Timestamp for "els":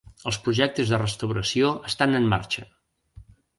0.29-0.37